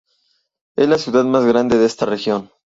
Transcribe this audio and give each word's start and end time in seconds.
Es 0.77 0.89
la 0.89 0.97
ciudad 0.97 1.23
más 1.25 1.45
grande 1.45 1.77
de 1.77 1.85
esta 1.85 2.07
región. 2.07 2.49